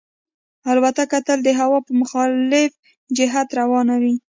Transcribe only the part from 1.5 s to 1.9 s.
هوا